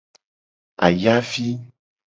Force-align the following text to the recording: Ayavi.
Ayavi. 0.85 1.47